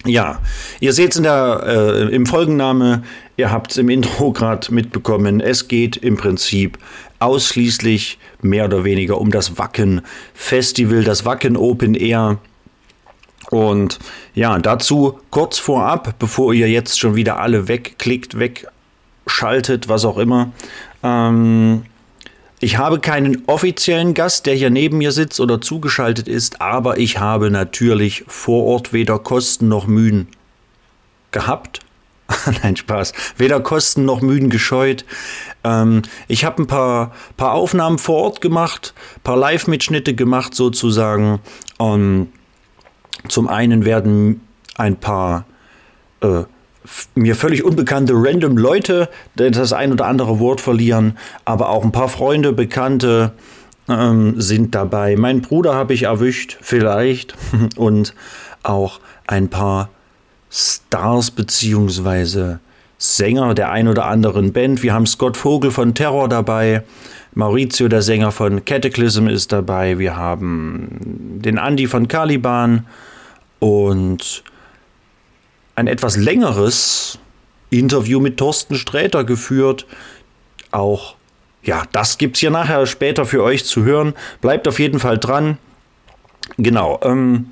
[0.05, 0.41] Ja,
[0.81, 3.03] ihr seht es äh, im Folgenname,
[3.37, 5.41] ihr habt es im Intro gerade mitbekommen.
[5.41, 6.79] Es geht im Prinzip
[7.21, 10.03] ausschließlich mehr oder weniger um das Wacken
[10.35, 12.39] Festival, das Wacken Open Air.
[13.51, 14.01] Und
[14.35, 20.51] ja, dazu kurz vorab, bevor ihr jetzt schon wieder alle wegklickt, wegschaltet, was auch immer.
[21.05, 21.83] Ähm,
[22.63, 27.19] ich habe keinen offiziellen Gast, der hier neben mir sitzt oder zugeschaltet ist, aber ich
[27.19, 30.29] habe natürlich vor Ort weder Kosten noch Mühen
[31.33, 31.81] gehabt.
[32.63, 33.15] Nein, Spaß.
[33.37, 35.05] Weder Kosten noch Mühen gescheut.
[35.65, 41.41] Ähm, ich habe ein paar, paar Aufnahmen vor Ort gemacht, paar Live-Mitschnitte gemacht sozusagen.
[41.81, 42.29] Ähm,
[43.27, 44.41] zum einen werden
[44.77, 45.47] ein paar
[46.21, 46.45] äh,
[47.15, 52.09] mir völlig unbekannte random Leute das ein oder andere Wort verlieren, aber auch ein paar
[52.09, 53.33] Freunde, Bekannte
[53.89, 55.17] ähm, sind dabei.
[55.17, 57.35] Mein Bruder habe ich erwischt, vielleicht,
[57.77, 58.15] und
[58.63, 59.91] auch ein paar
[60.51, 62.61] Stars beziehungsweise
[62.99, 64.83] Sänger der ein oder anderen Band.
[64.83, 66.85] Wir haben Scott Vogel von Terror dabei.
[67.35, 69.99] Maurizio, der Sänger von Cataclysm, ist dabei.
[69.99, 72.87] Wir haben den Andy von Caliban
[73.59, 74.45] und
[75.83, 77.19] ein etwas längeres
[77.71, 79.87] Interview mit Thorsten Sträter geführt.
[80.71, 81.17] Auch,
[81.63, 84.15] ja, das gibt es hier nachher später für euch zu hören.
[84.41, 85.59] Bleibt auf jeden Fall dran.
[86.57, 87.01] Genau.
[87.03, 87.51] Ähm,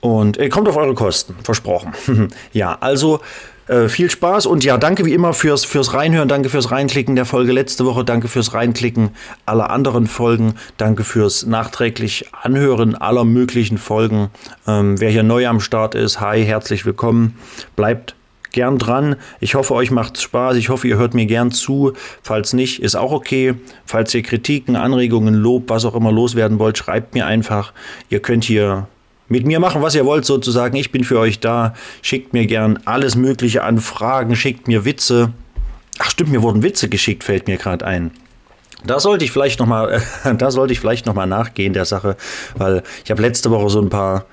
[0.00, 1.94] und äh, kommt auf eure Kosten, versprochen.
[2.52, 3.20] ja, also
[3.68, 7.24] äh, viel Spaß und ja, danke wie immer fürs, fürs Reinhören, danke fürs Reinklicken der
[7.24, 9.10] Folge letzte Woche, danke fürs Reinklicken
[9.44, 14.30] aller anderen Folgen, danke fürs nachträglich Anhören aller möglichen Folgen.
[14.66, 17.36] Ähm, wer hier neu am Start ist, hi, herzlich willkommen.
[17.74, 18.14] Bleibt
[18.52, 19.16] gern dran.
[19.40, 20.56] Ich hoffe, euch macht's Spaß.
[20.56, 21.92] Ich hoffe, ihr hört mir gern zu.
[22.22, 23.54] Falls nicht, ist auch okay.
[23.84, 27.72] Falls ihr Kritiken, Anregungen, Lob, was auch immer loswerden wollt, schreibt mir einfach.
[28.08, 28.88] Ihr könnt hier
[29.28, 30.76] mit mir machen, was ihr wollt, sozusagen.
[30.76, 31.74] Ich bin für euch da.
[32.02, 35.32] Schickt mir gern alles Mögliche an Fragen, schickt mir Witze.
[35.98, 38.10] Ach stimmt, mir wurden Witze geschickt, fällt mir gerade ein.
[38.84, 42.16] Da sollte ich vielleicht noch mal, äh, da sollte ich vielleicht noch nachgehen der Sache,
[42.56, 44.26] weil ich habe letzte Woche so ein paar,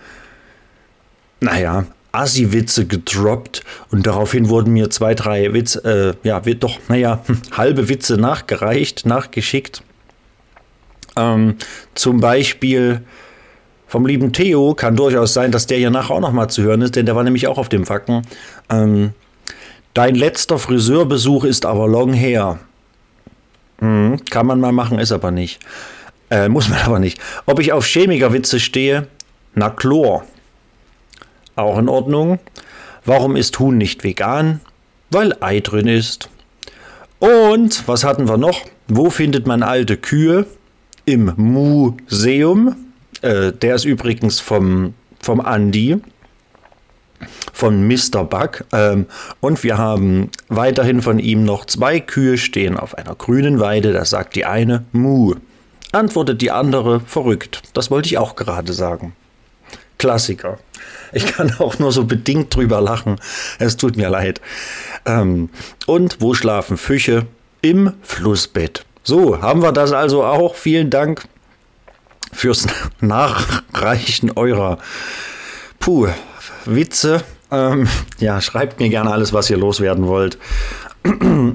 [1.39, 7.89] naja, Assi-Witze gedroppt und daraufhin wurden mir zwei, drei Witze, äh, ja, doch, naja, halbe
[7.89, 9.81] Witze nachgereicht, nachgeschickt.
[11.15, 11.55] Ähm,
[11.95, 13.03] zum Beispiel,
[13.93, 16.95] vom lieben Theo kann durchaus sein, dass der hier nachher auch nochmal zu hören ist,
[16.95, 18.23] denn der war nämlich auch auf dem Wacken.
[18.67, 19.11] Ähm,
[19.93, 22.57] dein letzter Friseurbesuch ist aber long her.
[23.77, 25.59] Hm, kann man mal machen, ist aber nicht.
[26.31, 27.19] Äh, muss man aber nicht.
[27.45, 29.05] Ob ich auf Chemikerwitze stehe?
[29.53, 30.23] Na Chlor.
[31.55, 32.39] Auch in Ordnung.
[33.05, 34.59] Warum ist Huhn nicht vegan?
[35.11, 36.31] Weil Ei drin ist.
[37.19, 38.59] Und was hatten wir noch?
[38.87, 40.47] Wo findet man alte Kühe?
[41.05, 42.75] Im Museum.
[43.21, 45.99] Äh, der ist übrigens vom, vom Andy,
[47.53, 48.23] von Mr.
[48.23, 48.65] Buck.
[48.73, 49.05] Ähm,
[49.39, 53.93] und wir haben weiterhin von ihm noch zwei Kühe stehen auf einer grünen Weide.
[53.93, 55.35] Da sagt die eine Mu.
[55.91, 57.61] Antwortet die andere verrückt.
[57.73, 59.13] Das wollte ich auch gerade sagen.
[59.99, 60.57] Klassiker.
[61.13, 63.17] Ich kann auch nur so bedingt drüber lachen.
[63.59, 64.41] Es tut mir leid.
[65.05, 65.49] Ähm,
[65.85, 67.25] und wo schlafen Fische?
[67.61, 68.85] Im Flussbett.
[69.03, 70.55] So, haben wir das also auch.
[70.55, 71.23] Vielen Dank
[72.33, 72.67] fürs
[72.99, 74.77] Nachreichen eurer
[75.79, 76.07] Puh,
[76.65, 77.23] Witze.
[77.51, 77.87] Ähm,
[78.19, 80.37] ja, schreibt mir gerne alles, was ihr loswerden wollt.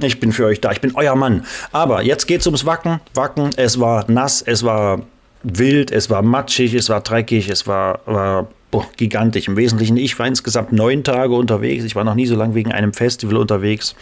[0.02, 1.46] Ich bin für euch da, ich bin euer Mann.
[1.72, 3.00] Aber jetzt geht es ums Wacken.
[3.14, 5.00] Wacken, es war nass, es war
[5.42, 9.48] wild, es war matschig, es war dreckig, es war, war boah, gigantisch.
[9.48, 11.84] Im Wesentlichen, ich war insgesamt neun Tage unterwegs.
[11.84, 13.94] Ich war noch nie so lange wegen einem Festival unterwegs.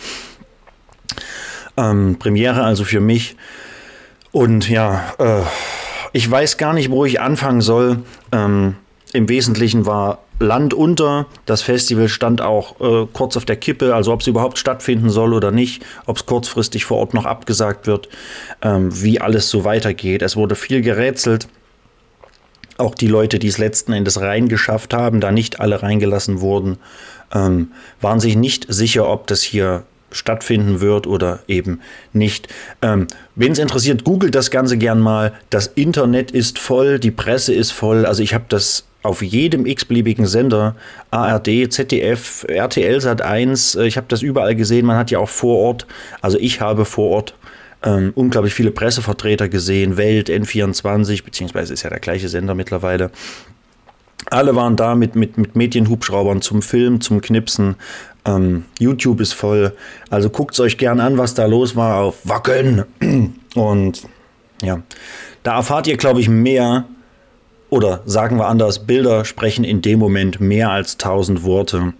[1.76, 3.36] Ähm, Premiere also für mich.
[4.32, 5.42] Und ja, äh,
[6.12, 8.00] ich weiß gar nicht, wo ich anfangen soll.
[8.32, 8.76] Ähm,
[9.12, 11.26] Im Wesentlichen war Land unter.
[11.46, 15.32] Das Festival stand auch äh, kurz auf der Kippe, also ob es überhaupt stattfinden soll
[15.32, 18.08] oder nicht, ob es kurzfristig vor Ort noch abgesagt wird,
[18.62, 20.22] ähm, wie alles so weitergeht.
[20.22, 21.48] Es wurde viel gerätselt.
[22.78, 26.76] Auch die Leute, die es letzten Endes reingeschafft haben, da nicht alle reingelassen wurden,
[27.34, 27.72] ähm,
[28.02, 31.80] waren sich nicht sicher, ob das hier stattfinden wird oder eben
[32.12, 32.48] nicht.
[32.82, 35.34] Ähm, Wen es interessiert, googelt das Ganze gern mal.
[35.50, 38.06] Das Internet ist voll, die Presse ist voll.
[38.06, 40.74] Also ich habe das auf jedem x-beliebigen Sender,
[41.10, 45.28] ARD, ZDF, RTL Sat 1, äh, ich habe das überall gesehen, man hat ja auch
[45.28, 45.86] vor Ort,
[46.20, 47.34] also ich habe vor Ort
[47.84, 53.10] ähm, unglaublich viele Pressevertreter gesehen, Welt, N24, beziehungsweise ist ja der gleiche Sender mittlerweile.
[54.28, 57.76] Alle waren da mit, mit, mit Medienhubschraubern zum Film, zum Knipsen.
[58.26, 59.72] Ähm, YouTube ist voll.
[60.10, 62.84] Also guckt es euch gern an, was da los war auf Wacken.
[63.54, 64.02] Und
[64.62, 64.82] ja,
[65.42, 66.84] da erfahrt ihr, glaube ich, mehr
[67.70, 71.94] oder sagen wir anders, Bilder sprechen in dem Moment mehr als tausend Worte.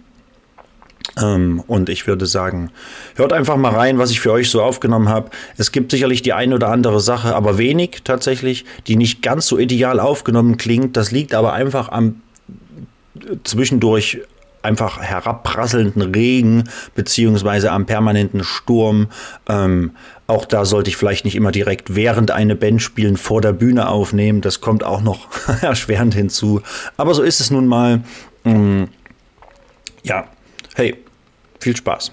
[1.21, 2.71] Ähm, und ich würde sagen,
[3.15, 5.29] hört einfach mal rein, was ich für euch so aufgenommen habe.
[5.57, 9.57] Es gibt sicherlich die eine oder andere Sache, aber wenig tatsächlich, die nicht ganz so
[9.57, 10.95] ideal aufgenommen klingt.
[10.95, 12.21] Das liegt aber einfach am
[13.43, 14.21] zwischendurch
[14.67, 19.07] einfach herabprasselnden Regen beziehungsweise am permanenten Sturm.
[19.47, 19.91] Ähm,
[20.27, 23.87] auch da sollte ich vielleicht nicht immer direkt während eine Band spielen vor der Bühne
[23.87, 24.41] aufnehmen.
[24.41, 25.27] Das kommt auch noch
[25.61, 26.61] erschwerend hinzu.
[26.97, 28.01] Aber so ist es nun mal.
[28.43, 28.89] Ähm,
[30.03, 30.25] ja,
[30.75, 31.03] hey,
[31.59, 32.11] viel Spaß.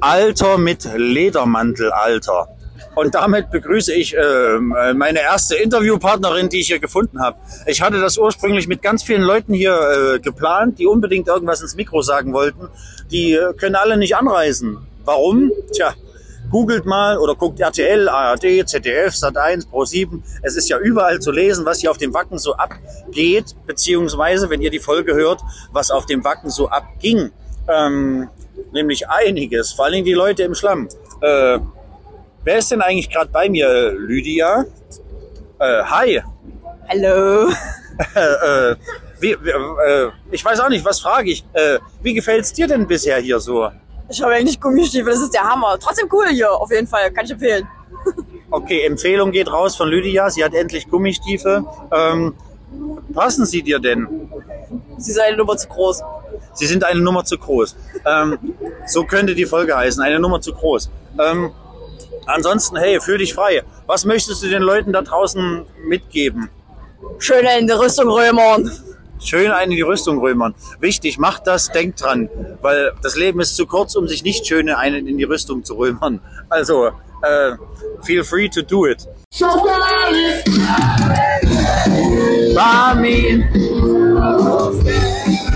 [0.00, 2.48] Alter mit Ledermantel, Alter.
[2.94, 7.38] Und damit begrüße ich äh, meine erste Interviewpartnerin, die ich hier gefunden habe.
[7.66, 11.74] Ich hatte das ursprünglich mit ganz vielen Leuten hier äh, geplant, die unbedingt irgendwas ins
[11.74, 12.68] Mikro sagen wollten.
[13.10, 14.78] Die äh, können alle nicht anreisen.
[15.04, 15.50] Warum?
[15.72, 15.94] Tja,
[16.50, 20.20] googelt mal oder guckt RTL, ARD, ZDF, Sat1, Pro7.
[20.42, 24.60] Es ist ja überall zu lesen, was hier auf dem Wacken so abgeht, beziehungsweise, wenn
[24.60, 25.40] ihr die Folge hört,
[25.72, 27.30] was auf dem Wacken so abging.
[27.68, 28.28] Ähm,
[28.72, 30.88] nämlich einiges, vor allem die Leute im Schlamm.
[31.22, 31.58] Äh,
[32.44, 33.92] wer ist denn eigentlich gerade bei mir?
[33.92, 34.64] Lydia?
[35.58, 36.22] Äh, hi.
[36.88, 37.48] Hallo.
[38.14, 38.74] äh,
[39.20, 41.44] wie, wie, äh, ich weiß auch nicht, was frage ich?
[41.52, 43.70] Äh, wie gefällt's dir denn bisher hier so?
[44.08, 45.78] Ich habe eigentlich Gummistiefel, das ist der Hammer.
[45.80, 47.66] Trotzdem cool hier, auf jeden Fall, kann ich empfehlen.
[48.54, 50.28] Okay, Empfehlung geht raus von Lydia.
[50.28, 51.64] Sie hat endlich Gummistiefel.
[51.90, 52.34] Ähm,
[53.14, 54.28] passen sie dir denn?
[54.98, 56.02] Sie sind eine Nummer zu groß.
[56.52, 57.74] Sie sind eine Nummer zu groß.
[58.04, 58.38] Ähm,
[58.86, 60.90] so könnte die Folge heißen, eine Nummer zu groß.
[61.18, 61.50] Ähm,
[62.26, 63.62] ansonsten, hey, fühl dich frei.
[63.86, 66.50] Was möchtest du den Leuten da draußen mitgeben?
[67.18, 68.70] Schön in die Rüstung römern.
[69.24, 70.54] Schön einen in die Rüstung römern.
[70.80, 72.28] Wichtig, macht das, denkt dran,
[72.60, 75.74] weil das Leben ist zu kurz, um sich nicht schön einen in die Rüstung zu
[75.74, 76.20] römern.
[76.48, 76.88] Also,
[77.22, 77.52] äh,
[78.02, 79.06] feel free to do it.
[82.54, 83.48] Barmin.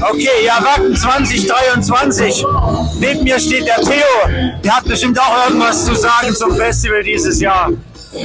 [0.00, 2.44] Okay, ja, Wacken 2023.
[3.00, 4.60] Neben mir steht der Theo.
[4.62, 7.70] Der hat bestimmt auch irgendwas zu sagen zum Festival dieses Jahr.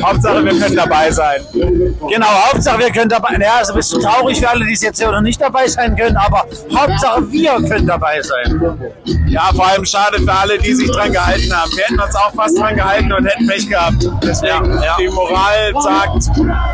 [0.03, 1.41] Hauptsache, wir können dabei sein.
[1.53, 3.41] Genau, Hauptsache wir können dabei sein.
[3.41, 5.95] Ja, ist ein bisschen traurig für alle, die es jetzt hier noch nicht dabei sein
[5.95, 8.93] können, aber Hauptsache wir können dabei sein.
[9.27, 11.71] Ja, vor allem schade für alle, die sich dran gehalten haben.
[11.75, 14.07] Wir hätten uns auch fast dran gehalten und hätten Pech gehabt.
[14.23, 14.95] Deswegen, Ja, ja.
[14.99, 16.23] die Moral sagt,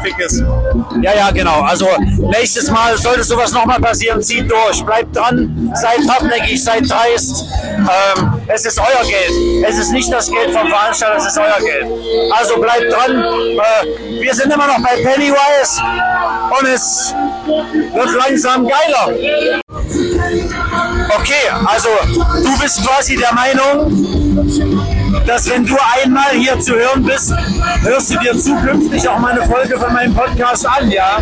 [0.03, 0.39] fick es.
[1.01, 1.61] Ja, ja, genau.
[1.61, 1.87] Also
[2.19, 7.45] nächstes Mal sollte sowas nochmal passieren, zieht durch, bleibt dran, seid hartnäckig, seid dreist.
[7.77, 9.65] Ähm, es ist euer Geld.
[9.67, 11.87] Es ist nicht das Geld vom Veranstalter, es ist euer Geld.
[12.37, 12.96] Also bleibt dran.
[13.05, 15.81] Äh, wir sind immer noch bei Pennywise
[16.59, 17.13] und es
[17.93, 19.13] wird langsam geiler.
[21.15, 21.89] Okay, also
[22.43, 24.45] du bist quasi der Meinung,
[25.25, 27.33] dass wenn du einmal hier zu hören bist,
[27.81, 31.19] hörst du dir zukünftig auch mal eine Folge von meinem Podcast an, ja?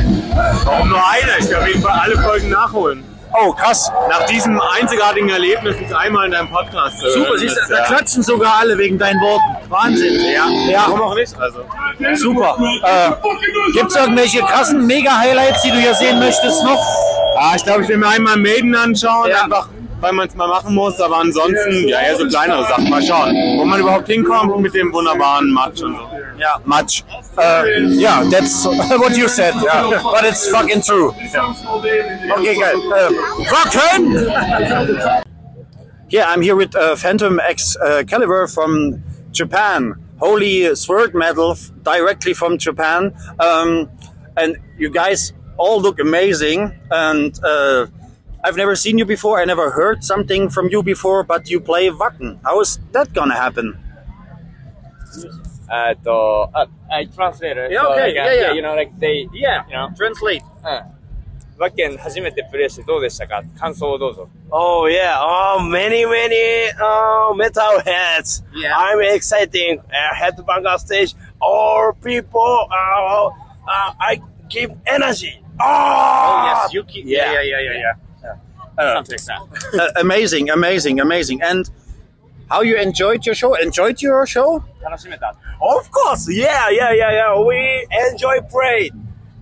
[0.64, 1.40] Warum nur eine?
[1.40, 3.15] Ich will auf jeden Fall alle Folgen nachholen.
[3.44, 3.92] Oh, krass.
[4.10, 7.14] Nach diesem einzigartigen Erlebnis, mich einmal in deinem Podcast zu hören.
[7.24, 9.44] Super, siehst du, ist, da ja, klatschen sogar alle wegen deinen Worten.
[9.70, 10.20] Wahnsinn.
[10.34, 10.84] ja, Ja.
[10.88, 11.34] warum auch nicht?
[11.40, 11.60] Also,
[12.16, 12.58] Super.
[12.84, 13.12] Äh,
[13.74, 16.82] Gibt es irgendwelche krassen Mega-Highlights, die du hier sehen möchtest noch?
[17.38, 19.44] ah, ich glaube, ich will mir einmal Maiden anschauen, Ja.
[19.44, 19.68] einfach
[20.02, 22.90] weil man es mal machen muss, aber ansonsten, ja, eher so kleinere Sachen.
[22.90, 26.10] Mal schauen, wo man überhaupt hinkommt mit dem wunderbaren Matsch und so.
[26.38, 27.04] Ja, much.
[27.38, 28.66] Uh, yeah, that's
[29.00, 29.54] what you said.
[29.56, 31.12] Yeah, but it's fucking true.
[31.12, 32.80] Okay, geil.
[32.92, 33.10] Uh!
[36.10, 39.96] Yeah, I'm here with uh, Phantom X uh, Caliber from Japan.
[40.20, 43.14] Holy sword metal f- directly from Japan.
[43.40, 43.90] Um,
[44.38, 46.72] and you guys all look amazing.
[46.92, 47.88] And uh,
[48.44, 49.42] I've never seen you before.
[49.42, 52.40] I never heard something from you before, but you play Wacken.
[52.44, 53.78] How is that gonna happen?
[55.89, 57.69] えっと、あ、I translator.
[57.71, 58.53] Yeah, So, okay, like, uh, yeah, yeah.
[58.55, 60.43] You know, like they, Yeah, you know, translate.
[60.65, 61.01] うん。
[61.59, 64.29] ワッケン初めてプレイしてどうでしたか感想をどうぞ。
[64.51, 68.43] Oh yeah, oh many many uh, metal heads.
[68.55, 68.75] Yeah.
[68.75, 69.79] I'm exciting.
[69.81, 71.15] Uh, headbang on stage.
[71.39, 72.67] All people.
[72.71, 73.29] Uh,
[73.69, 75.43] uh, I give energy.
[75.61, 77.05] Oh, you keep.
[77.05, 77.33] Yeah.
[77.35, 77.73] yeah, yeah, yeah,
[78.25, 78.35] yeah.
[78.79, 79.81] Uh, Something like that.
[79.97, 81.43] uh, amazing, amazing, amazing.
[81.43, 81.69] And
[82.49, 83.53] how you enjoyed your show?
[83.55, 84.65] Enjoyed your show?
[84.85, 87.39] 楽しめた Of course, yeah, yeah, yeah, yeah.
[87.39, 88.91] We enjoy play.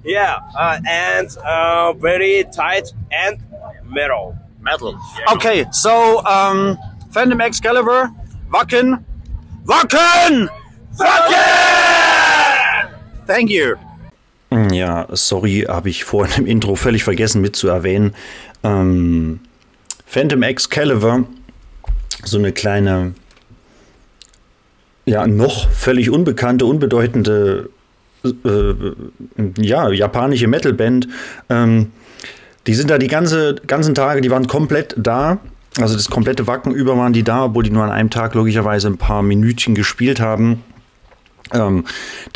[0.04, 3.38] Yeah, uh, and uh, very tight and
[3.84, 4.34] metal.
[4.60, 4.96] Metal.
[5.32, 6.78] Okay, so um,
[7.10, 8.10] Phantom Excalibur,
[8.50, 9.04] Wacken,
[9.64, 10.48] Wacken,
[10.98, 12.88] Wacken!
[13.26, 13.76] Thank you.
[14.50, 18.14] Ja, sorry, habe ich vorhin im Intro völlig vergessen mit zu erwähnen.
[18.64, 19.40] Ähm,
[20.06, 21.24] Phantom Excalibur,
[22.24, 23.14] so eine kleine,
[25.05, 27.69] ja, noch völlig unbekannte, unbedeutende,
[28.23, 31.07] äh, ja, japanische Metalband.
[31.49, 31.91] Ähm,
[32.67, 35.39] die sind da die ganze, ganzen Tage, die waren komplett da.
[35.79, 38.87] Also das komplette Wacken über waren die da, obwohl die nur an einem Tag logischerweise
[38.87, 40.63] ein paar Minütchen gespielt haben.
[41.53, 41.85] Ähm,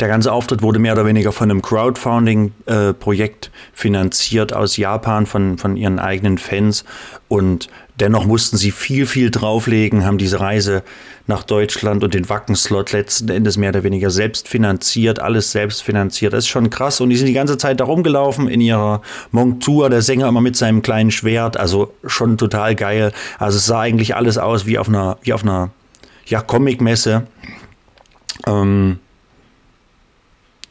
[0.00, 5.58] der ganze Auftritt wurde mehr oder weniger von einem Crowdfunding-Projekt äh, finanziert aus Japan von,
[5.58, 6.84] von ihren eigenen Fans
[7.26, 7.68] und
[8.00, 10.82] dennoch mussten sie viel, viel drauflegen, haben diese Reise
[11.26, 16.32] nach Deutschland und den Wackenslot letzten Endes mehr oder weniger selbst finanziert, alles selbst finanziert.
[16.32, 19.90] Das ist schon krass und die sind die ganze Zeit da rumgelaufen in ihrer Montur,
[19.90, 23.12] der Sänger immer mit seinem kleinen Schwert, also schon total geil.
[23.38, 25.70] Also es sah eigentlich alles aus wie auf einer, wie auf einer
[26.24, 27.26] ja, Comic-Messe.
[28.46, 28.98] Ähm,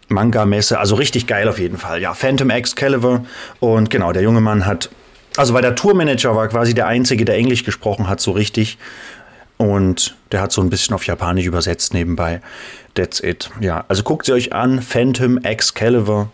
[0.07, 2.01] Manga-Messe, also richtig geil auf jeden Fall.
[2.01, 3.25] Ja, Phantom Excalibur
[3.59, 4.89] und genau, der junge Mann hat,
[5.35, 8.77] also weil der Tourmanager war quasi der Einzige, der Englisch gesprochen hat, so richtig.
[9.57, 12.41] Und der hat so ein bisschen auf Japanisch übersetzt nebenbei.
[12.93, 13.49] That's it.
[13.59, 16.29] Ja, also guckt sie euch an, Phantom Excalibur.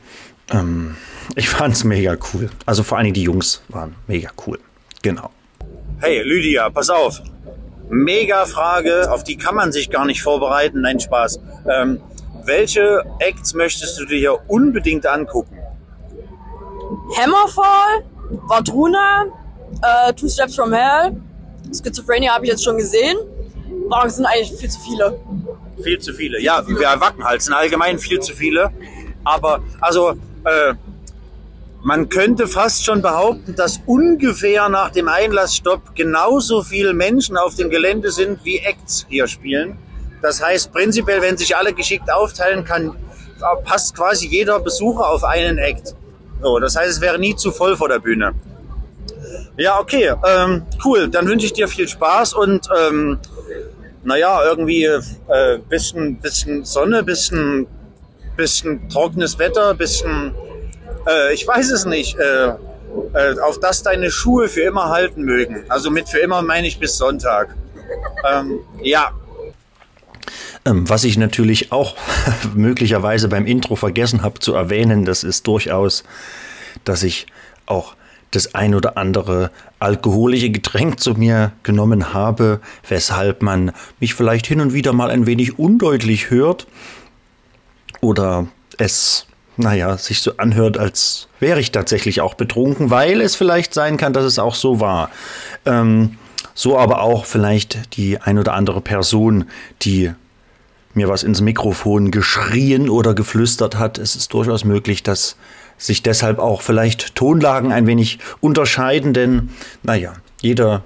[0.51, 0.95] Ähm,
[1.35, 2.49] ich fand's mega cool.
[2.65, 4.59] Also vor Dingen die Jungs waren mega cool.
[5.01, 5.29] Genau.
[5.99, 7.21] Hey Lydia, pass auf.
[7.89, 10.81] Mega Frage, auf die kann man sich gar nicht vorbereiten.
[10.81, 11.39] Nein, Spaß.
[11.69, 12.01] Ähm,
[12.45, 15.57] welche Acts möchtest du dir hier unbedingt angucken?
[17.17, 18.03] Hammerfall,
[18.47, 19.25] Vadruna,
[19.81, 21.15] äh, Two Steps from Hell,
[21.73, 23.17] Schizophrenia habe ich jetzt schon gesehen.
[24.05, 25.19] Es sind eigentlich viel zu viele.
[25.81, 26.41] Viel zu viele.
[26.41, 27.39] Ja, wir erwacken halt.
[27.39, 28.71] Es sind allgemein viel zu viele.
[29.23, 30.11] Aber, also,
[30.45, 30.73] äh,
[31.81, 37.69] man könnte fast schon behaupten, dass ungefähr nach dem Einlassstopp genauso viele Menschen auf dem
[37.69, 39.77] Gelände sind, wie Acts hier spielen.
[40.23, 42.95] Das heißt, prinzipiell, wenn sich alle geschickt aufteilen kann,
[43.65, 45.95] passt quasi jeder Besucher auf einen Act.
[46.41, 48.33] So, das heißt, es wäre nie zu voll vor der Bühne.
[49.57, 51.09] Ja, okay, ähm, cool.
[51.09, 53.19] Dann wünsche ich dir viel Spaß und ähm,
[54.03, 55.01] naja, irgendwie äh,
[55.67, 57.67] bisschen, bisschen Sonne, bisschen,
[58.37, 60.33] bisschen trockenes Wetter, bisschen,
[61.05, 62.53] äh, ich weiß es nicht, äh,
[63.13, 65.65] äh, auf das deine Schuhe für immer halten mögen.
[65.67, 67.55] Also mit für immer meine ich bis Sonntag.
[68.25, 69.11] Ähm, ja,
[70.65, 71.95] was ich natürlich auch
[72.53, 76.03] möglicherweise beim Intro vergessen habe zu erwähnen, das ist durchaus,
[76.85, 77.27] dass ich
[77.65, 77.95] auch
[78.31, 84.61] das ein oder andere alkoholische Getränk zu mir genommen habe, weshalb man mich vielleicht hin
[84.61, 86.67] und wieder mal ein wenig undeutlich hört
[88.01, 89.27] oder es,
[89.57, 94.13] naja, sich so anhört, als wäre ich tatsächlich auch betrunken, weil es vielleicht sein kann,
[94.13, 95.11] dass es auch so war.
[95.65, 96.17] Ähm,
[96.55, 99.45] so aber auch vielleicht die ein oder andere Person,
[99.81, 100.11] die
[100.93, 103.97] mir was ins Mikrofon geschrien oder geflüstert hat.
[103.97, 105.35] Es ist durchaus möglich, dass
[105.77, 109.49] sich deshalb auch vielleicht Tonlagen ein wenig unterscheiden, denn
[109.81, 110.83] naja, jeder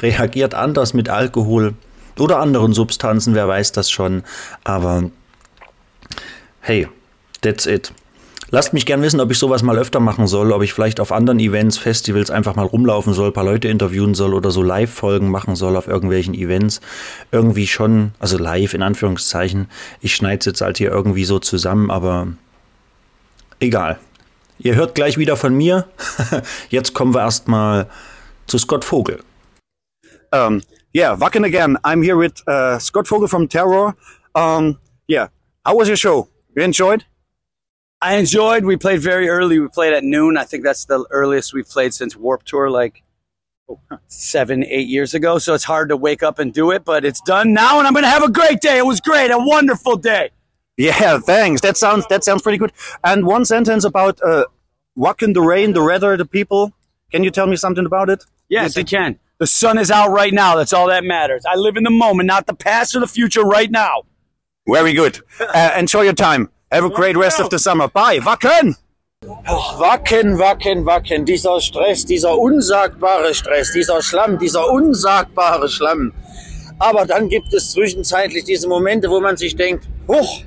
[0.00, 1.74] reagiert anders mit Alkohol
[2.18, 4.22] oder anderen Substanzen, wer weiß das schon.
[4.64, 5.10] Aber
[6.60, 6.88] hey,
[7.40, 7.92] that's it.
[8.54, 11.10] Lasst mich gern wissen, ob ich sowas mal öfter machen soll, ob ich vielleicht auf
[11.10, 15.56] anderen Events, Festivals einfach mal rumlaufen soll, paar Leute interviewen soll oder so Live-Folgen machen
[15.56, 16.82] soll auf irgendwelchen Events.
[17.30, 19.68] Irgendwie schon, also live in Anführungszeichen.
[20.02, 22.28] Ich schneide es jetzt halt hier irgendwie so zusammen, aber
[23.58, 23.98] egal.
[24.58, 25.88] Ihr hört gleich wieder von mir.
[26.68, 27.88] Jetzt kommen wir erstmal
[28.48, 29.20] zu Scott Vogel.
[30.30, 30.60] Um,
[30.94, 31.78] yeah, Wacken again.
[31.84, 33.96] I'm here with uh, Scott Vogel from Terror.
[34.34, 34.76] Um,
[35.08, 35.28] yeah,
[35.64, 36.28] how was your show?
[36.54, 37.06] You enjoyed?
[38.02, 38.64] I enjoyed.
[38.64, 39.60] We played very early.
[39.60, 40.36] We played at noon.
[40.36, 43.04] I think that's the earliest we've played since Warp Tour, like
[44.08, 45.38] seven, eight years ago.
[45.38, 47.92] So it's hard to wake up and do it, but it's done now, and I'm
[47.92, 48.78] going to have a great day.
[48.78, 50.30] It was great, a wonderful day.
[50.76, 51.60] Yeah, thanks.
[51.60, 52.72] That sounds that sounds pretty good.
[53.04, 54.46] And one sentence about uh,
[54.96, 56.72] walking the rain, the weather, the people.
[57.12, 58.24] Can you tell me something about it?
[58.48, 59.18] Yes, I can.
[59.38, 60.56] The sun is out right now.
[60.56, 61.44] That's all that matters.
[61.48, 63.42] I live in the moment, not the past or the future.
[63.42, 64.02] Right now.
[64.66, 65.20] Very good.
[65.40, 66.48] uh, enjoy your time.
[66.72, 67.86] Have a great rest of the summer.
[67.86, 68.18] Bye.
[68.24, 68.76] Wacken!
[69.76, 71.26] Wacken, wacken, wacken.
[71.26, 76.14] Dieser Stress, dieser unsagbare Stress, dieser Schlamm, dieser unsagbare Schlamm.
[76.78, 80.44] Aber dann gibt es zwischenzeitlich diese Momente, wo man sich denkt, huch,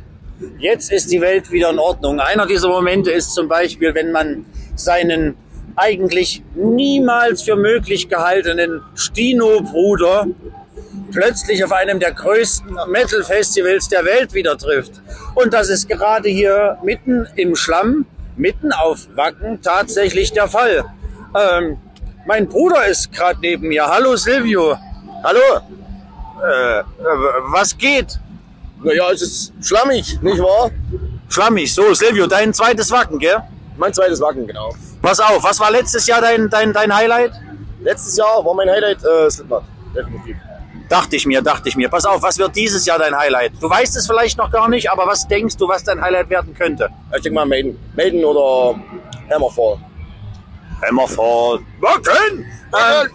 [0.58, 2.20] jetzt ist die Welt wieder in Ordnung.
[2.20, 5.38] Einer dieser Momente ist zum Beispiel, wenn man seinen
[5.76, 10.26] eigentlich niemals für möglich gehaltenen Stino-Bruder
[11.16, 15.02] plötzlich auf einem der größten Metal-Festivals der Welt wieder trifft.
[15.34, 18.06] Und das ist gerade hier mitten im Schlamm
[18.36, 20.84] mitten auf Wacken tatsächlich der Fall.
[21.34, 21.78] Ähm,
[22.28, 23.88] mein Bruder ist gerade neben mir.
[23.88, 24.78] Hallo Silvio.
[25.24, 25.40] Hallo.
[26.44, 26.84] Äh, äh,
[27.48, 28.20] was geht?
[28.84, 30.70] Naja, es ist schlammig, nicht wahr?
[31.30, 31.74] Schlammig.
[31.74, 33.38] So, Silvio, dein zweites Wacken, gell?
[33.78, 34.76] Mein zweites Wacken, genau.
[35.02, 37.32] Pass auf, was war letztes Jahr dein, dein, dein Highlight?
[37.82, 39.64] Letztes Jahr war mein Highlight äh, Slipknot,
[39.96, 40.36] definitiv.
[40.90, 41.90] Dachte ich mir, dachte ich mir.
[41.90, 43.54] Pass auf, was wird dieses Jahr dein Highlight?
[43.60, 46.54] Du weißt es vielleicht noch gar nicht, aber was denkst du, was dein Highlight werden
[46.54, 46.90] könnte?
[47.16, 47.78] Ich denke mal Maiden.
[47.96, 48.80] Maiden oder
[49.32, 49.78] Hammerfall.
[50.88, 51.60] Hammerfall.
[51.80, 52.46] Wacken!
[52.74, 53.10] Ähm,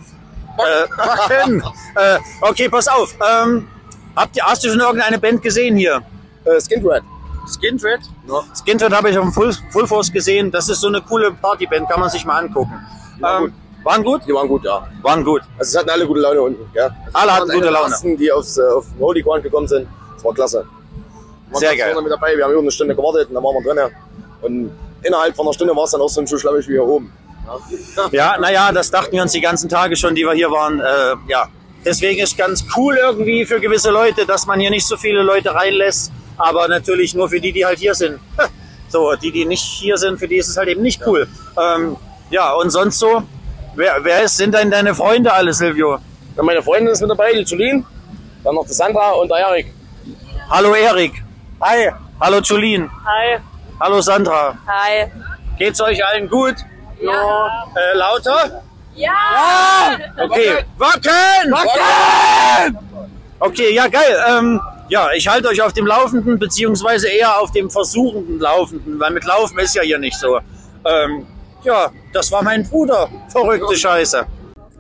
[0.59, 1.63] äh, Wacken!
[1.97, 3.15] äh, okay, pass auf.
[3.15, 3.69] Ähm,
[4.17, 6.03] habt ihr, hast du schon irgendeine Band gesehen hier?
[6.45, 7.05] Äh, Skindred.
[7.47, 8.01] Skindred?
[8.55, 10.51] Skindred habe ich auf dem Full, Full Force gesehen.
[10.51, 12.73] Das ist so eine coole Partyband, kann man sich mal angucken.
[13.21, 14.23] waren Ähm, waren gut?
[14.27, 14.87] Die waren gut, ja.
[15.03, 15.43] Waren gut.
[15.59, 16.83] Also es hatten alle gute Laune unten, gell?
[16.85, 17.91] Also Alle hatten gute Laune.
[17.91, 19.89] Ersten, die aufs, äh, auf den Holy Ground gekommen sind.
[20.15, 20.65] Das war klasse.
[21.47, 22.03] Wir waren Sehr geil.
[22.03, 22.37] mit dabei.
[22.37, 23.91] Wir haben über eine Stunde gewartet und dann waren wir drin.
[24.43, 24.71] Und
[25.03, 27.13] innerhalb von einer Stunde war es dann auch so ein schlammig wie hier oben.
[28.13, 30.79] Ja, naja, das dachten wir uns die ganzen Tage schon, die wir hier waren.
[30.81, 31.49] Äh, ja,
[31.85, 35.53] deswegen ist ganz cool irgendwie für gewisse Leute, dass man hier nicht so viele Leute
[35.55, 38.21] reinlässt, aber natürlich nur für die, die halt hier sind.
[38.93, 41.29] So, die, die nicht hier sind, für die ist es halt eben nicht cool.
[41.57, 41.97] Ähm,
[42.31, 43.23] ja, und sonst so,
[43.81, 45.99] wer, wer ist, sind denn deine Freunde alle, Silvio?
[46.37, 47.85] Dann meine Freundin ist mit dabei, die Julien.
[48.45, 49.73] Dann noch die Sandra und der Erik.
[50.49, 51.13] Hallo Erik.
[51.61, 51.91] Hi.
[52.21, 52.91] Hallo Julien.
[53.05, 53.39] Hi.
[53.81, 54.57] Hallo Sandra.
[54.67, 55.07] Hi.
[55.59, 56.55] Geht's euch allen gut?
[57.01, 57.65] Ja.
[57.75, 58.63] Äh, lauter?
[58.95, 59.97] Ja.
[60.17, 60.65] Okay.
[60.77, 61.51] Wacken!
[61.51, 62.79] Wacken!
[63.39, 64.17] Okay, ja, geil.
[64.29, 69.13] Ähm, ja, ich halte euch auf dem Laufenden, beziehungsweise eher auf dem versuchenden Laufenden, weil
[69.13, 70.41] mit Laufen ist ja hier nicht so.
[70.85, 71.27] Ähm,
[71.63, 73.09] ja, das war mein Bruder.
[73.29, 74.27] Verrückte Scheiße.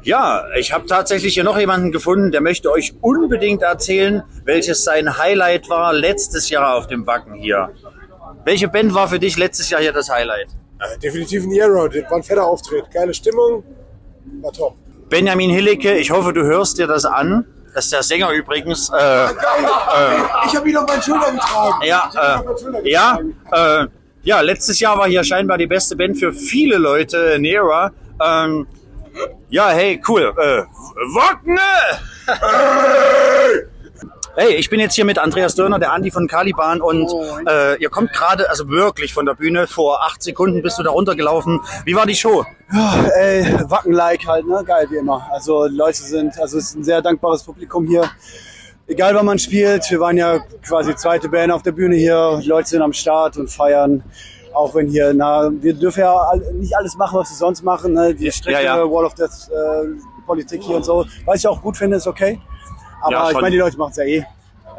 [0.02, 5.18] Ja, ich habe tatsächlich hier noch jemanden gefunden, der möchte euch unbedingt erzählen, welches sein
[5.18, 7.70] Highlight war letztes Jahr auf dem Wacken hier.
[8.44, 10.48] Welche Band war für dich letztes Jahr hier das Highlight?
[10.78, 12.90] Äh, definitiv ein das war ein fetter Auftritt.
[12.90, 13.62] Geile Stimmung,
[14.40, 14.76] war top.
[15.10, 17.44] Benjamin Hillicke, ich hoffe, du hörst dir das an.
[17.74, 18.90] Das ist der Sänger übrigens.
[18.90, 19.28] Äh, äh,
[20.46, 21.84] Ich habe ihn auf meinen Schultern getragen.
[21.84, 22.10] Ja,
[22.82, 23.18] äh, ja,
[23.52, 23.86] äh,
[24.22, 27.92] ja, letztes Jahr war hier scheinbar die beste Band für viele Leute, Nera.
[28.22, 28.66] Ähm,
[29.48, 30.32] ja, hey, cool.
[30.36, 30.62] Äh,
[31.14, 31.60] Wackne!
[34.36, 37.12] Hey, ich bin jetzt hier mit Andreas Dörner, der Andi von Caliban und
[37.48, 40.90] äh, ihr kommt gerade, also wirklich von der Bühne, vor acht Sekunden bist du da
[40.90, 41.60] runtergelaufen.
[41.84, 42.46] Wie war die Show?
[42.72, 44.62] Ja, ey, Wacken-like halt, ne?
[44.64, 45.28] Geil wie immer.
[45.32, 48.08] Also Leute sind, also es ist ein sehr dankbares Publikum hier.
[48.90, 52.40] Egal wann man spielt, wir waren ja quasi zweite Band auf der Bühne hier.
[52.42, 54.02] Die Leute sind am Start und feiern.
[54.52, 57.92] Auch wenn hier, na, wir dürfen ja nicht alles machen, was wir sonst machen.
[57.92, 58.12] Ne?
[58.16, 58.78] Die strikte ja.
[58.78, 59.86] Wall of Death äh,
[60.26, 61.06] Politik hier und so.
[61.24, 62.40] Was ich auch gut finde, ist okay.
[63.00, 64.26] Aber Ja, ich meine, die Leute machen es ja eh.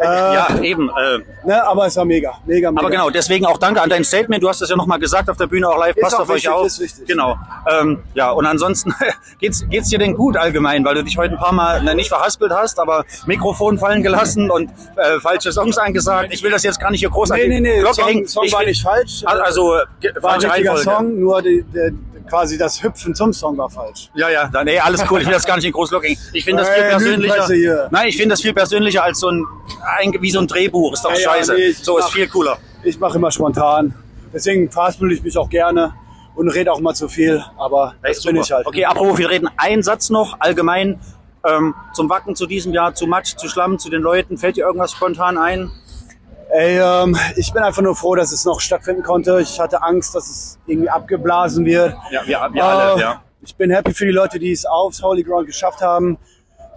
[0.01, 0.89] Äh, ja, eben.
[0.89, 1.63] Äh, Ne?
[1.65, 2.79] Aber es war mega, mega, mega.
[2.81, 4.43] Aber genau, deswegen auch danke an dein Statement.
[4.43, 5.95] Du hast das ja nochmal gesagt auf der Bühne auch live.
[5.97, 6.67] Ist Passt auch auf euch wichtig, auf.
[6.67, 7.07] ist wichtig.
[7.07, 7.35] Genau.
[7.67, 8.93] Ähm, ja, und ansonsten
[9.39, 12.09] geht's, geht's dir denn gut allgemein, weil du dich heute ein paar Mal na, nicht
[12.09, 16.31] verhaspelt hast, aber Mikrofon fallen gelassen und äh, falsche Songs angesagt.
[16.31, 18.07] Ich will das jetzt gar nicht hier groß an Nee, die nee, nee, Glocke Song,
[18.07, 18.27] hängen.
[18.27, 19.23] Song ich war will- nicht falsch.
[19.25, 19.85] Also äh,
[20.21, 20.77] war ein richtiger.
[20.77, 21.91] Song, nur die, der,
[22.33, 24.09] irgendwie das Hüpfen zum Song war falsch.
[24.15, 25.19] Ja, ja, da, nee, alles cool.
[25.19, 26.15] Ich will das gar nicht in groß locken.
[26.31, 27.87] Ich finde das viel Hey, persönlicher.
[27.91, 29.45] Nein, ich finde das viel persönlicher als so ein,
[29.97, 30.93] ein wie so ein Drehbuch.
[30.93, 31.53] Ist doch Ja, scheiße.
[31.53, 32.57] nee, so ist mach- viel cooler.
[32.83, 33.93] Ich mache immer spontan.
[34.33, 35.93] Deswegen verhaspel ich mich auch gerne
[36.35, 38.45] und rede auch mal zu viel, aber das bin super.
[38.45, 38.65] ich halt.
[38.67, 40.99] Okay, apropos, wir reden einen Satz noch allgemein
[41.45, 44.37] ähm, zum Wacken zu diesem Jahr, zu Matsch, zu Schlamm, zu den Leuten.
[44.37, 45.69] Fällt dir irgendwas spontan ein?
[46.53, 49.39] Ey, ähm, ich bin einfach nur froh, dass es noch stattfinden konnte.
[49.41, 51.95] Ich hatte Angst, dass es irgendwie abgeblasen wird.
[52.11, 53.21] Ja, wir, wir alle, Äh, ja.
[53.41, 56.17] Ich bin happy für die Leute, die es aufs Holy Ground geschafft haben.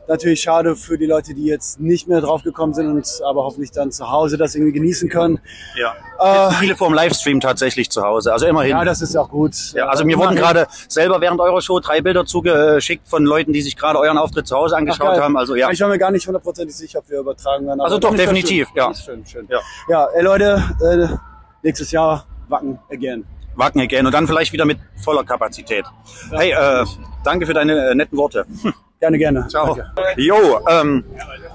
[0.07, 3.91] Natürlich schade für die Leute, die jetzt nicht mehr draufgekommen sind und aber hoffentlich dann
[3.91, 5.41] zu Hause das irgendwie genießen können.
[5.77, 5.95] ja.
[6.19, 8.71] Äh, viele vor dem Livestream tatsächlich zu Hause, also immerhin.
[8.71, 9.55] ja, das ist auch gut.
[9.75, 13.63] Ja, also mir wurden gerade selber während eurer Show drei Bilder zugeschickt von Leuten, die
[13.63, 15.21] sich gerade euren Auftritt zu Hause angeschaut geil.
[15.23, 15.37] haben.
[15.37, 15.71] Also ja.
[15.71, 17.81] Ich war mir gar nicht hundertprozentig sicher, ob wir übertragen werden.
[17.81, 18.77] Also doch, definitiv, schön.
[18.77, 18.95] ja.
[18.95, 19.49] Schön, schön.
[19.51, 19.61] Ja.
[19.89, 21.17] Ja, ey Leute, äh,
[21.63, 23.25] nächstes Jahr Wacken again.
[23.57, 25.85] Wacken again und dann vielleicht wieder mit voller Kapazität.
[26.31, 26.85] Hey, äh,
[27.25, 28.47] danke für deine äh, netten Worte.
[28.63, 28.75] Hm.
[29.05, 29.47] Gerne, gerne.
[29.49, 29.75] Ciao.
[29.75, 29.93] Danke.
[30.17, 31.05] Jo, ähm,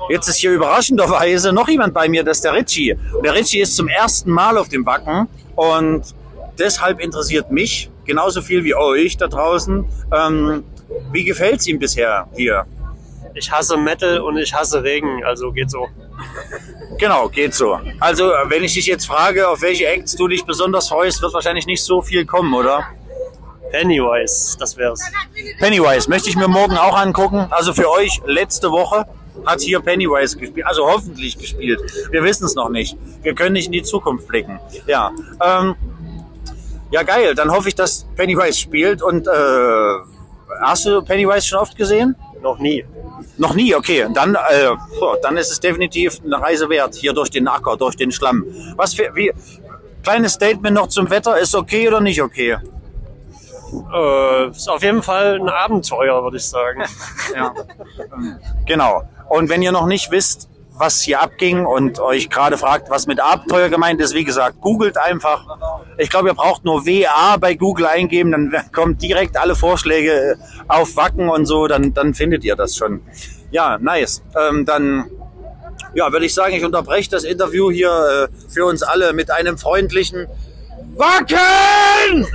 [0.09, 2.93] jetzt ist hier überraschenderweise noch jemand bei mir, das ist der Richie.
[3.11, 6.03] Und der Richie ist zum ersten Mal auf dem Wacken und
[6.59, 9.83] deshalb interessiert mich genauso viel wie euch da draußen.
[10.13, 10.63] Ähm,
[11.11, 12.67] wie gefällt's ihm bisher hier?
[13.33, 15.87] Ich hasse Metal und ich hasse Regen, also geht so.
[16.99, 17.79] Genau, geht so.
[17.99, 21.33] Also, äh, wenn ich dich jetzt frage, auf welche Acts du dich besonders freust, wird
[21.33, 22.83] wahrscheinlich nicht so viel kommen, oder?
[23.71, 25.01] Pennywise, das wär's.
[25.59, 27.47] Pennywise möchte ich mir morgen auch angucken.
[27.51, 29.05] Also für euch letzte Woche
[29.45, 31.79] hat hier Pennywise gespielt, also hoffentlich gespielt.
[32.11, 32.97] Wir wissen es noch nicht.
[33.21, 34.59] Wir können nicht in die Zukunft blicken.
[34.87, 35.11] Ja.
[35.43, 35.75] Ähm,
[36.91, 37.35] Ja, geil.
[37.35, 39.01] Dann hoffe ich, dass Pennywise spielt.
[39.03, 39.31] Und äh,
[40.61, 42.15] hast du Pennywise schon oft gesehen?
[42.41, 42.83] Noch nie.
[43.37, 44.07] Noch nie, okay.
[44.13, 44.71] Dann, äh,
[45.21, 48.43] dann ist es definitiv eine Reise wert, hier durch den Acker, durch den Schlamm.
[48.75, 49.31] Was für, wie,
[50.03, 52.57] kleines Statement noch zum Wetter, ist okay oder nicht okay?
[53.93, 56.83] Äh, ist auf jeden Fall ein Abenteuer, würde ich sagen.
[57.35, 57.53] ja.
[58.65, 59.03] Genau.
[59.29, 63.19] Und wenn ihr noch nicht wisst, was hier abging und euch gerade fragt, was mit
[63.19, 65.45] Abenteuer gemeint ist, wie gesagt, googelt einfach.
[65.97, 70.95] Ich glaube, ihr braucht nur WA bei Google eingeben, dann kommt direkt alle Vorschläge auf
[70.95, 73.01] Wacken und so, dann, dann findet ihr das schon.
[73.51, 74.23] Ja, nice.
[74.37, 75.09] Ähm, dann
[75.93, 79.57] ja, würde ich sagen, ich unterbreche das Interview hier äh, für uns alle mit einem
[79.57, 80.27] freundlichen
[80.99, 82.25] Wacken!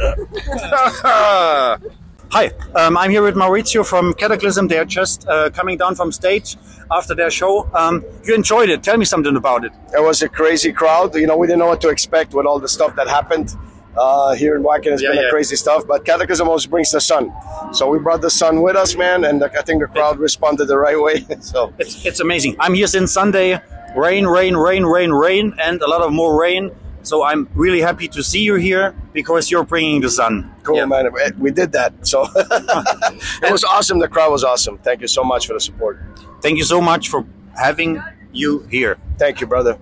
[2.33, 4.69] Hi, um, I'm here with Maurizio from Cataclysm.
[4.69, 6.57] They're just uh, coming down from stage
[6.91, 7.69] after their show.
[7.75, 8.83] Um, you enjoyed it.
[8.83, 9.73] Tell me something about it.
[9.95, 11.15] It was a crazy crowd.
[11.15, 13.55] You know, we didn't know what to expect with all the stuff that happened.
[13.99, 15.29] Uh, here in Wacken has Yeah, been yeah.
[15.29, 17.35] a crazy stuff, but Cataclysm always brings the sun.
[17.73, 20.79] So we brought the sun with us, man, and I think the crowd responded the
[20.79, 21.27] right way.
[21.41, 22.57] so It's, it's amazing.
[22.59, 23.61] I'm here since Sunday.
[23.95, 26.71] Rain, rain, rain, rain, rain, and a lot of more rain.
[27.05, 30.51] So I'm really happy to see you here because you're bringing the sun.
[30.63, 31.11] cool, man.
[31.39, 31.93] We did that.
[32.07, 33.99] So it was awesome.
[33.99, 34.79] The crowd was awesome.
[34.79, 36.01] Thank you so much for the support.
[36.41, 38.97] Thank you so much for having you here.
[39.19, 39.79] Thank you, brother.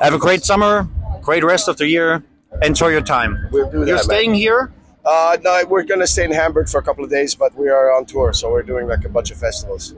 [0.00, 0.88] Have a great summer,
[1.22, 2.24] great rest of the year.
[2.62, 3.48] Enjoy your time.
[3.50, 3.88] We'll do that.
[3.88, 4.40] You're staying man.
[4.40, 4.72] here?
[5.04, 7.92] Uh, no, we're gonna stay in Hamburg for a couple of days, but we are
[7.92, 9.94] on tour, so we're doing like a bunch of festivals.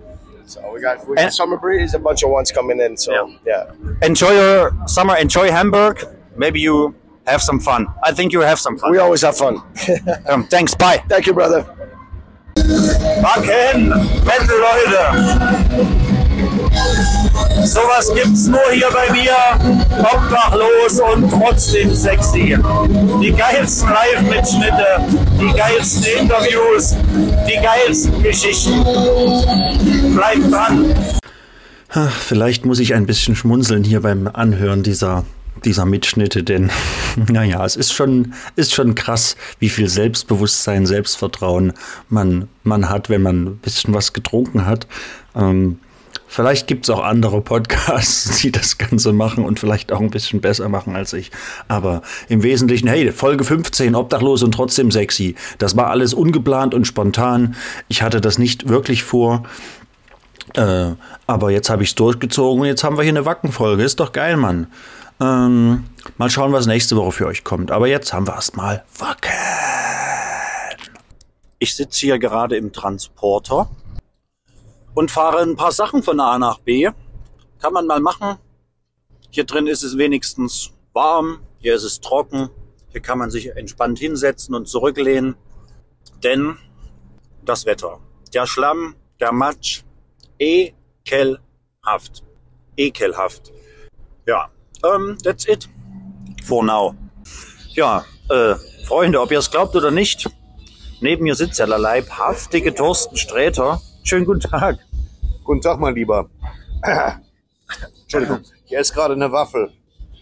[0.47, 2.97] So we got we got And- Summer Breeze, a bunch of ones coming in.
[2.97, 3.71] So yeah.
[4.03, 5.17] Enjoy your summer.
[5.17, 6.05] Enjoy Hamburg.
[6.37, 6.95] Maybe you
[7.27, 7.87] have some fun.
[8.03, 8.93] I think you have some fun.
[8.93, 9.63] We always have fun.
[10.29, 10.75] um, thanks.
[10.75, 11.03] Bye.
[11.09, 11.65] Thank you, brother.
[13.23, 13.89] Wacken,
[14.25, 15.03] Metal Leute.
[17.65, 19.35] Sowas gibt's nur hier bei mir.
[19.99, 22.57] Obdachlos und trotzdem sexy.
[23.21, 24.87] Die geilsten Live-Mitschnitte,
[25.41, 26.95] die geilsten Interviews,
[27.49, 28.85] die geilsten Geschichten.
[30.15, 30.95] Bleibt dran.
[32.21, 35.25] Vielleicht muss ich ein bisschen schmunzeln hier beim Anhören dieser,
[35.65, 36.71] dieser Mitschnitte, denn
[37.29, 41.73] naja, es ist schon, ist schon krass, wie viel Selbstbewusstsein, Selbstvertrauen
[42.09, 44.87] man, man hat, wenn man ein bisschen was getrunken hat.
[45.35, 45.79] Ähm,
[46.29, 50.41] vielleicht gibt es auch andere Podcasts, die das Ganze machen und vielleicht auch ein bisschen
[50.41, 51.31] besser machen als ich.
[51.69, 55.35] Aber im Wesentlichen, hey, Folge 15, obdachlos und trotzdem sexy.
[55.59, 57.57] Das war alles ungeplant und spontan.
[57.89, 59.45] Ich hatte das nicht wirklich vor.
[60.55, 60.93] Äh,
[61.27, 63.83] aber jetzt habe ich es durchgezogen und jetzt haben wir hier eine Wackenfolge.
[63.83, 64.69] Ist doch geil, Mann.
[65.19, 65.85] Ähm,
[66.19, 67.71] mal schauen, was nächste Woche für euch kommt.
[67.71, 69.31] Aber jetzt haben wir erstmal Wacken.
[71.59, 73.71] Ich sitze hier gerade im Transporter
[74.95, 76.91] und fahre ein paar Sachen von A nach B.
[77.61, 78.37] Kann man mal machen.
[79.31, 82.51] Hier drin ist es wenigstens warm, hier ist es trocken.
[82.89, 85.37] Hier kann man sich entspannt hinsetzen und zurücklehnen.
[86.23, 86.57] Denn
[87.45, 88.01] das Wetter,
[88.35, 89.83] der Schlamm, der Matsch,
[90.39, 92.23] ekelhaft.
[92.77, 93.53] Ekelhaft.
[94.27, 94.51] Ja,
[94.95, 95.69] ähm, that's it.
[96.45, 96.95] For now.
[97.71, 100.29] Ja, äh, Freunde, ob ihr es glaubt oder nicht,
[101.01, 103.81] neben mir sitzt der leibhaftige Thorsten Sträter.
[104.05, 104.79] Schönen guten Tag.
[105.45, 106.29] Guten Tag, mein Lieber.
[108.03, 109.73] Entschuldigung, ich esse gerade eine Waffel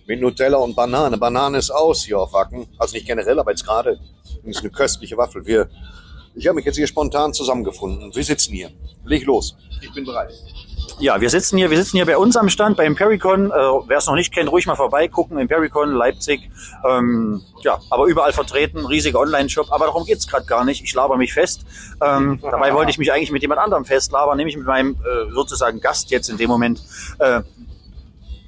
[0.07, 1.19] mit Nutella und Banane.
[1.19, 2.67] Banane ist aus hier auf Wacken.
[2.79, 3.99] Also nicht generell, aber jetzt gerade.
[4.25, 5.45] Das ist eine köstliche Waffel.
[5.47, 5.69] Wir,
[6.35, 8.15] ich habe mich jetzt hier spontan zusammengefunden.
[8.15, 8.71] Wir sitzen hier.
[9.05, 9.57] Leg los.
[9.81, 10.33] Ich bin bereit.
[10.99, 13.51] Ja, wir sitzen hier, wir sitzen hier bei uns am Stand bei Impericon.
[13.51, 15.39] Äh, Wer es noch nicht kennt, ruhig mal vorbeigucken.
[15.39, 16.51] Impericon, Leipzig.
[16.89, 19.73] Ähm, ja, aber überall vertreten, riesiger Online-Shop.
[19.73, 20.83] Aber darum geht's gerade gar nicht.
[20.85, 21.65] Ich laber mich fest.
[22.01, 25.81] Ähm, dabei wollte ich mich eigentlich mit jemand anderem festlabern, nämlich mit meinem äh, sozusagen
[25.81, 26.81] Gast jetzt in dem Moment.
[27.19, 27.43] Äh,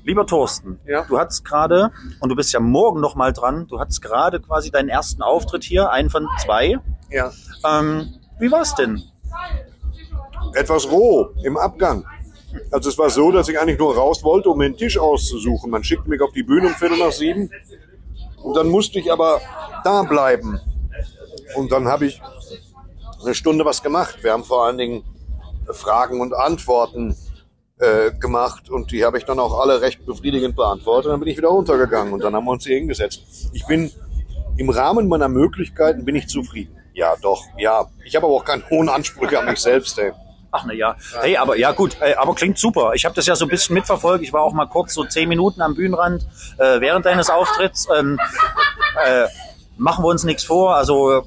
[0.05, 4.03] lieber Thorsten, du hattest gerade, und du bist ja morgen noch mal dran, du hattest
[4.03, 6.79] gerade quasi deinen ersten Auftritt hier, einen von zwei.
[7.11, 7.33] Ja.
[7.67, 9.03] Ähm, wie war's denn?
[10.55, 12.05] Etwas roh im Abgang.
[12.71, 15.71] Also es war so, dass ich eigentlich nur raus wollte, um den Tisch auszusuchen.
[15.71, 17.51] Man schickte mich auf die Bühne um Viertel nach sieben.
[18.43, 19.41] Und dann musste ich aber
[19.85, 20.59] da bleiben.
[21.57, 22.21] Und dann habe ich
[23.25, 24.23] eine Stunde was gemacht.
[24.23, 25.05] Wir haben vor allen Dingen
[25.73, 27.17] Fragen und Antworten
[27.79, 31.13] äh, gemacht und die habe ich dann auch alle recht befriedigend beantwortet.
[31.13, 33.51] Dann bin ich wieder runtergegangen und dann haben wir uns hier hingesetzt.
[33.53, 33.91] Ich bin
[34.57, 36.76] im Rahmen meiner Möglichkeiten bin ich zufrieden.
[36.97, 37.85] Ja, doch, ja.
[38.07, 39.99] Ich habe aber auch keine hohen Ansprüche an mich selbst.
[39.99, 40.13] Ey.
[40.51, 40.97] Ach na ja.
[41.21, 42.93] Hey, aber ja gut, äh, aber klingt super.
[42.95, 44.25] Ich habe das ja so ein bisschen mitverfolgt.
[44.25, 47.87] Ich war auch mal kurz so zehn Minuten am Bühnenrand äh, während deines Auftritts.
[47.95, 48.19] Ähm,
[49.05, 49.27] äh,
[49.77, 50.75] machen wir uns nichts vor.
[50.75, 51.27] Also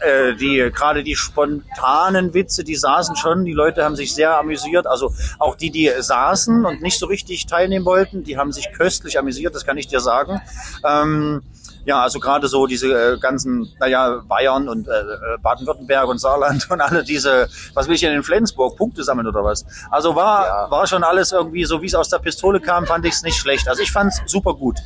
[0.00, 3.44] äh, die gerade die spontanen Witze, die saßen schon.
[3.44, 4.86] Die Leute haben sich sehr amüsiert.
[4.86, 9.18] Also auch die, die saßen und nicht so richtig teilnehmen wollten, die haben sich köstlich
[9.18, 9.54] amüsiert.
[9.54, 10.40] Das kann ich dir sagen.
[10.82, 11.42] Ähm,
[11.84, 16.66] Ja, also gerade so diese äh, ganzen, naja, Bayern und äh, äh, Baden-Württemberg und Saarland
[16.70, 19.66] und alle diese, was will ich denn in Flensburg, Punkte sammeln oder was?
[19.90, 23.14] Also war, war schon alles irgendwie so, wie es aus der Pistole kam, fand ich
[23.14, 23.68] es nicht schlecht.
[23.68, 24.78] Also ich fand es super gut,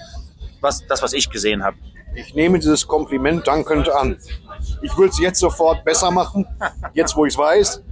[0.61, 1.77] was, das, was ich gesehen habe.
[2.15, 4.17] Ich nehme dieses Kompliment dankend an.
[4.83, 6.47] Ich will es jetzt sofort besser machen,
[6.95, 7.83] jetzt wo ich es weiß,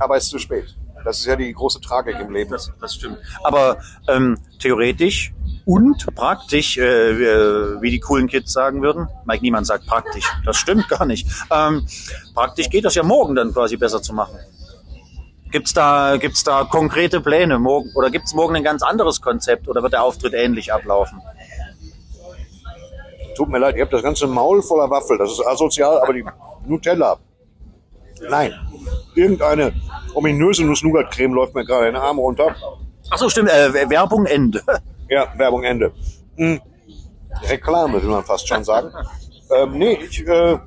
[0.00, 0.74] aber es ist zu spät.
[1.04, 2.50] Das ist ja die große Tragik im Leben.
[2.50, 3.18] Das, das stimmt.
[3.42, 5.32] Aber ähm, theoretisch
[5.66, 10.88] und praktisch, äh, wie- die coolen Kids sagen würden, Mike Niemann sagt praktisch, das stimmt
[10.88, 11.26] gar nicht.
[11.50, 11.86] Ähm,
[12.34, 14.38] praktisch geht das ja morgen dann quasi besser zu machen.
[15.50, 19.82] Gibt's da, gibt's da konkrete Pläne morgen oder gibt's morgen ein ganz anderes Konzept oder
[19.82, 21.20] wird der Auftritt ähnlich ablaufen?
[23.36, 25.18] Tut mir leid, ihr habt das ganze Maul voller Waffel.
[25.18, 26.24] Das ist asozial, aber die
[26.66, 27.16] Nutella.
[28.28, 28.52] Nein.
[29.14, 29.72] Irgendeine
[30.14, 32.54] ominöse Nuss-Nougat-Creme läuft mir gerade in den Arm runter.
[33.10, 33.48] Ach so, stimmt.
[33.50, 34.62] Äh, Werbung Ende.
[35.10, 35.92] Ja, Werbung Ende.
[36.36, 36.60] Hm.
[37.42, 38.92] Reklame, will man fast schon sagen.
[39.50, 40.58] ähm, nee, ich, äh,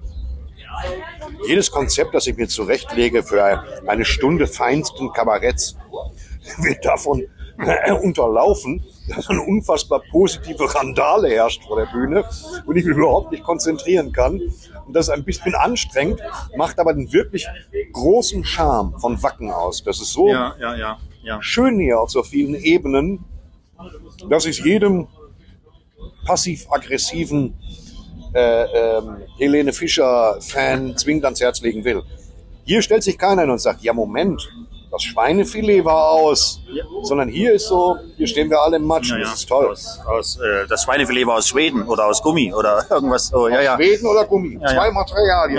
[1.48, 5.78] jedes Konzept, das ich mir zurechtlege für eine Stunde feinsten Kabaretts,
[6.58, 7.24] wird davon
[7.60, 12.26] äh, unterlaufen, dass eine unfassbar positive Randale herrscht vor der Bühne
[12.66, 14.42] und ich mich überhaupt nicht konzentrieren kann.
[14.86, 16.22] Und das ist ein bisschen anstrengend,
[16.58, 17.48] macht aber den wirklich
[17.94, 19.84] großen Charme von Wacken aus.
[19.84, 21.42] Das ist so ja, ja, ja.
[21.42, 23.24] schön hier auf so vielen Ebenen,
[24.30, 25.08] dass ich jedem
[26.26, 27.58] passiv-aggressiven
[28.34, 28.64] äh,
[28.98, 32.04] ähm, Helene Fischer-Fan zwingend ans Herz legen will.
[32.66, 34.42] Hier stellt sich keiner hin und sagt, ja Moment,
[34.92, 36.62] das Schweinefilet war aus.
[37.02, 39.24] Sondern hier ist so, hier stehen wir alle im Matsch, Ja, ja.
[39.24, 39.68] das ist toll.
[39.68, 43.48] Aus, aus, äh, das Schweinefilet war aus Schweden oder aus Gummi oder irgendwas so.
[43.48, 43.76] Ja, ja.
[43.76, 44.92] Schweden oder Gummi, Ja, zwei ja.
[44.92, 45.58] Materialien.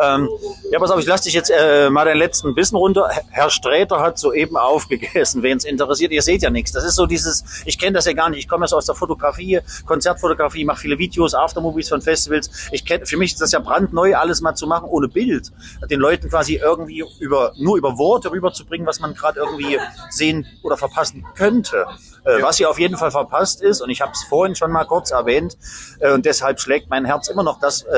[0.00, 0.28] Ähm,
[0.70, 3.10] ja, pass auf, ich lasse dich jetzt äh, mal den letzten Bissen runter.
[3.30, 6.12] Herr Sträter hat soeben aufgegessen, wen es interessiert.
[6.12, 6.72] Ihr seht ja nichts.
[6.72, 8.40] Das ist so dieses, ich kenne das ja gar nicht.
[8.40, 12.68] Ich komme so aus der Fotografie, Konzertfotografie, mache viele Videos, Aftermovies von Festivals.
[12.72, 15.52] Ich kenn, für mich ist das ja brandneu, alles mal zu machen ohne Bild.
[15.90, 19.78] Den Leuten quasi irgendwie über, nur über Worte rüberzubringen, was man gerade irgendwie
[20.10, 21.86] sehen oder verpassen könnte.
[22.24, 24.84] Äh, Was hier auf jeden Fall verpasst ist, und ich habe es vorhin schon mal
[24.84, 25.56] kurz erwähnt,
[26.00, 27.92] äh, und deshalb schlägt mein Herz immer noch das äh,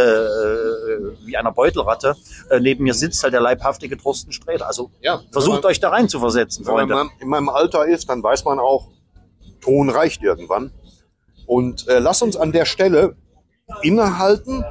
[1.24, 2.14] wie einer Beutelratte.
[2.50, 4.66] Äh, neben mir sitzt halt der leibhaftige Thorsten Sträter.
[4.66, 6.92] Also Ja, versucht man- euch da rein zu versetzen, Wenn man Freunde.
[6.92, 8.88] in meinem- in meinem Alter ist, dann weiß man auch,
[9.60, 10.72] Ton reicht irgendwann.
[11.46, 13.16] Und äh, lass uns an der Stelle
[13.82, 14.64] innehalten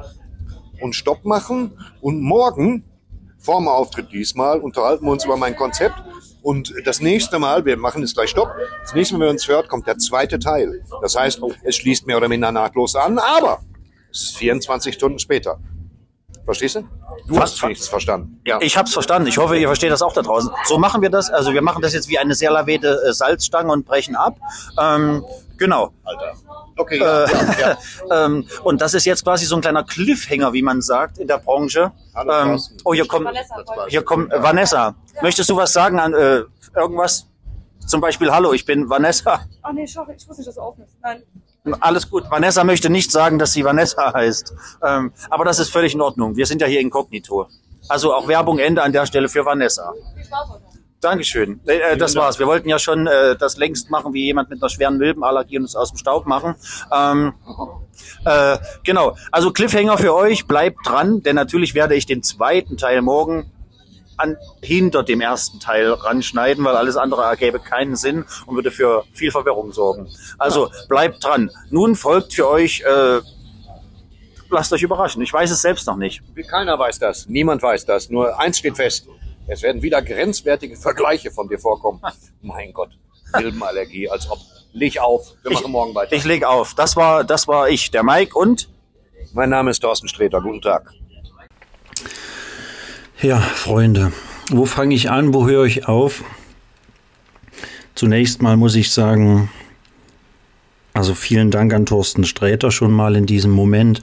[0.80, 1.78] und Stopp machen.
[2.00, 2.84] Und morgen,
[3.38, 5.96] vorm Auftritt diesmal, unterhalten wir uns über mein Konzept.
[6.42, 8.50] Und das nächste Mal, wir machen jetzt gleich Stopp,
[8.82, 10.82] das nächste Mal, wenn wir uns hört, kommt der zweite Teil.
[11.02, 13.60] Das heißt, es schließt mehr oder minder nahtlos an, aber
[14.10, 15.58] es ist 24 Stunden später.
[16.44, 16.84] Verstehst du?
[17.28, 18.40] Du hast es wenigstens verstanden.
[18.44, 18.58] Ja.
[18.60, 19.28] Ich habe es verstanden.
[19.28, 20.50] Ich hoffe, ihr versteht das auch da draußen.
[20.64, 21.30] So machen wir das.
[21.30, 24.36] Also wir machen das jetzt wie eine sehr lavede äh, Salzstange und brechen ab.
[24.80, 25.24] Ähm,
[25.58, 25.92] genau.
[26.02, 26.34] Alter.
[26.80, 27.26] Okay, ja,
[27.58, 27.78] ja,
[28.24, 31.38] ähm, und das ist jetzt quasi so ein kleiner Cliffhanger, wie man sagt in der
[31.38, 31.92] Branche.
[32.14, 33.28] Hallo, Ähm, oh, hier kommt,
[33.88, 34.94] hier kommt äh, Vanessa.
[35.20, 36.42] Möchtest du was sagen an äh,
[36.74, 37.26] irgendwas?
[37.86, 39.40] Zum Beispiel, hallo, ich bin Vanessa.
[39.62, 40.96] Ach nee, ich wusste nicht, dass du aufnimmst.
[41.02, 41.22] Nein.
[41.80, 42.30] Alles gut.
[42.30, 44.54] Vanessa möchte nicht sagen, dass sie Vanessa heißt.
[44.82, 46.36] Ähm, aber das ist völlig in Ordnung.
[46.36, 47.48] Wir sind ja hier inkognito.
[47.88, 49.92] Also auch Werbung Ende an der Stelle für Vanessa.
[51.00, 51.60] Dankeschön.
[51.66, 52.38] Äh, äh, das war's.
[52.38, 55.64] Wir wollten ja schon äh, das längst machen, wie jemand mit einer schweren Milbenallergie und
[55.64, 56.56] uns aus dem Staub machen.
[56.92, 57.32] Ähm,
[58.24, 59.16] äh, genau.
[59.32, 60.46] Also Cliffhanger für euch.
[60.46, 63.50] Bleibt dran, denn natürlich werde ich den zweiten Teil morgen
[64.18, 69.04] an, hinter dem ersten Teil ranschneiden, weil alles andere ergäbe keinen Sinn und würde für
[69.12, 70.08] viel Verwirrung sorgen.
[70.36, 71.50] Also bleibt dran.
[71.70, 73.20] Nun folgt für euch, äh,
[74.50, 75.22] lasst euch überraschen.
[75.22, 76.22] Ich weiß es selbst noch nicht.
[76.48, 77.26] Keiner weiß das.
[77.26, 78.10] Niemand weiß das.
[78.10, 79.06] Nur eins steht fest.
[79.52, 82.00] Es werden wieder grenzwertige Vergleiche von dir vorkommen.
[82.40, 82.90] Mein Gott.
[83.36, 84.38] Milbenallergie, als ob.
[84.72, 85.34] Leg auf.
[85.42, 86.14] Wir machen morgen weiter.
[86.14, 86.74] Ich leg auf.
[86.74, 88.68] Das war, das war ich, der Mike und
[89.32, 90.40] Mein Name ist Thorsten Sträter.
[90.40, 90.92] Guten Tag.
[93.20, 94.12] Ja, Freunde,
[94.50, 96.22] wo fange ich an, wo höre ich auf?
[97.96, 99.50] Zunächst mal muss ich sagen,
[100.94, 104.02] also vielen Dank an Thorsten Sträter schon mal in diesem Moment.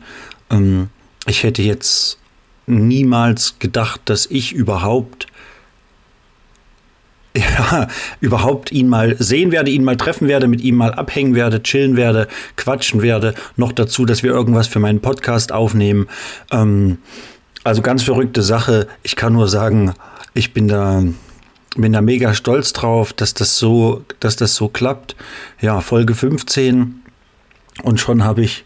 [0.50, 0.90] Ähm,
[1.26, 2.20] ich hätte jetzt
[2.66, 5.28] niemals gedacht, dass ich überhaupt
[7.60, 7.88] ja,
[8.20, 11.96] überhaupt ihn mal sehen werde, ihn mal treffen werde, mit ihm mal abhängen werde, chillen
[11.96, 13.36] werde, quatschen werde.
[13.56, 16.08] Noch dazu, dass wir irgendwas für meinen Podcast aufnehmen.
[16.52, 16.98] Ähm,
[17.64, 18.88] also ganz verrückte Sache.
[19.04, 19.94] Ich kann nur sagen,
[20.34, 21.04] ich bin da,
[21.76, 25.16] bin da mega stolz drauf, dass das so, dass das so klappt.
[25.62, 27.04] Ja, Folge 15
[27.84, 28.66] und schon habe ich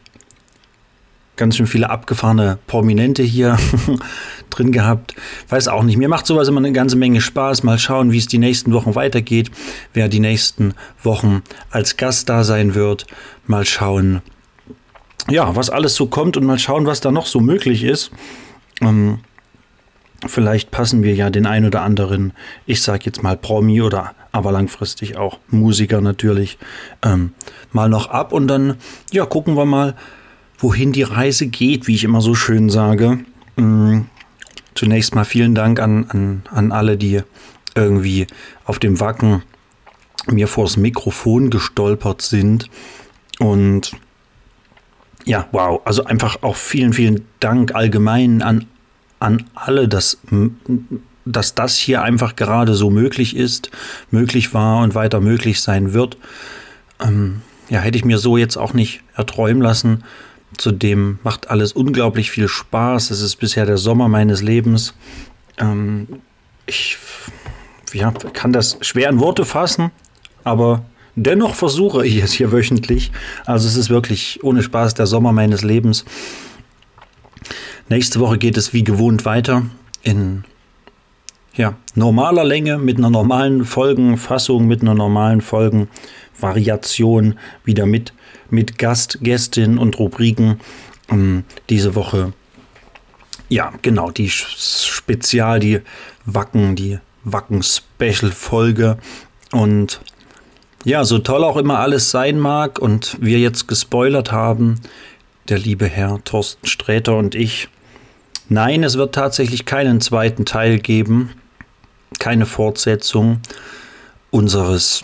[1.36, 3.58] ganz schön viele abgefahrene Prominente hier
[4.50, 5.16] drin gehabt.
[5.50, 5.98] Weiß auch nicht.
[5.98, 7.64] Mir macht sowas immer eine ganze Menge Spaß.
[7.64, 9.52] Mal schauen, wie es die nächsten Wochen weitergeht.
[9.94, 13.08] Wer die nächsten Wochen als Gast da sein wird.
[13.48, 14.22] Mal schauen,
[15.30, 18.12] ja, was alles so kommt und mal schauen, was da noch so möglich ist.
[18.82, 19.20] Ähm,
[20.26, 22.34] vielleicht passen wir ja den ein oder anderen,
[22.66, 26.58] ich sag jetzt mal Promi oder aber langfristig auch Musiker natürlich,
[27.04, 27.34] ähm,
[27.72, 28.76] mal noch ab und dann,
[29.12, 29.96] ja, gucken wir mal,
[30.62, 33.20] wohin die Reise geht, wie ich immer so schön sage.
[33.58, 34.06] Ähm,
[34.76, 37.22] zunächst mal vielen Dank an, an, an alle, die
[37.76, 38.28] irgendwie
[38.66, 39.44] auf dem Wacken
[40.28, 42.70] mir vors Mikrofon gestolpert sind
[43.40, 43.92] und
[45.26, 45.82] ja, wow.
[45.86, 48.66] Also einfach auch vielen, vielen Dank allgemein an,
[49.20, 50.18] an alle, dass,
[51.26, 53.70] dass das hier einfach gerade so möglich ist,
[54.10, 56.18] möglich war und weiter möglich sein wird.
[57.00, 60.04] Ähm, ja, hätte ich mir so jetzt auch nicht erträumen lassen.
[60.58, 63.12] Zudem macht alles unglaublich viel Spaß.
[63.12, 64.94] Es ist bisher der Sommer meines Lebens.
[65.58, 66.08] Ähm,
[66.66, 66.98] ich
[67.94, 69.92] ja, kann das schwer in Worte fassen,
[70.44, 70.86] aber
[71.16, 73.12] Dennoch versuche ich es hier wöchentlich.
[73.46, 76.06] Also es ist wirklich ohne Spaß der Sommer meines Lebens.
[77.90, 79.64] Nächste Woche geht es wie gewohnt weiter
[80.04, 80.46] in
[81.54, 88.14] ja, normaler Länge mit einer normalen Folgenfassung, mit einer normalen Folgenvariation wieder mit,
[88.52, 90.60] mit Gast, Gästin und Rubriken.
[91.10, 92.34] Ähm, diese Woche,
[93.50, 95.82] ja, genau, die Spezial, die
[96.26, 98.98] Wacken, die Wacken-Special-Folge.
[99.52, 100.00] Und
[100.86, 104.80] ja, so toll auch immer alles sein mag und wir jetzt gespoilert haben,
[105.50, 107.68] der liebe Herr Thorsten Sträter und ich.
[108.48, 111.32] Nein, es wird tatsächlich keinen zweiten Teil geben,
[112.20, 113.42] keine Fortsetzung
[114.30, 115.04] unseres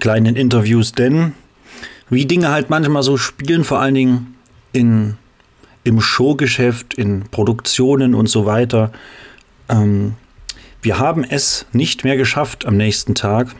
[0.00, 1.34] kleinen Interviews, denn
[2.10, 4.34] wie Dinge halt manchmal so spielen, vor allen Dingen
[4.72, 5.16] in,
[5.84, 8.92] im Showgeschäft, in Produktionen und so weiter,
[9.68, 10.14] ähm,
[10.80, 13.54] wir haben es nicht mehr geschafft am nächsten Tag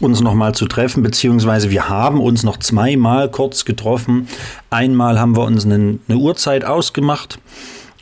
[0.00, 4.28] uns nochmal zu treffen, beziehungsweise wir haben uns noch zweimal kurz getroffen.
[4.70, 7.38] Einmal haben wir uns eine, eine Uhrzeit ausgemacht,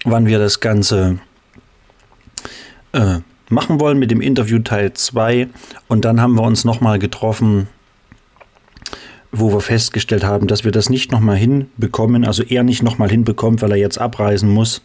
[0.05, 1.19] wann wir das Ganze
[2.93, 3.19] äh,
[3.51, 5.49] machen wollen mit dem Interview Teil 2.
[5.89, 7.69] Und dann haben wir uns nochmal getroffen,
[9.31, 13.63] wo wir festgestellt haben, dass wir das nicht nochmal hinbekommen, also er nicht nochmal hinbekommt,
[13.63, 14.83] weil er jetzt abreisen muss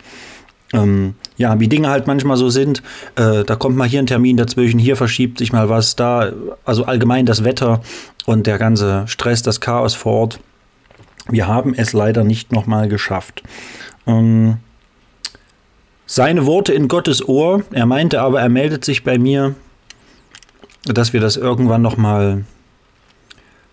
[0.74, 2.82] ähm, ja, wie Dinge halt manchmal so sind.
[3.16, 6.34] Äh, da kommt mal hier ein Termin dazwischen, hier verschiebt sich mal was, da,
[6.66, 7.82] also allgemein das Wetter
[8.26, 10.40] und der ganze Stress, das Chaos vor Ort.
[11.30, 13.44] Wir haben es leider nicht nochmal geschafft.
[14.06, 14.58] Ähm,
[16.06, 17.64] seine Worte in Gottes Ohr.
[17.72, 19.56] Er meinte aber, er meldet sich bei mir,
[20.84, 22.44] dass wir das irgendwann nochmal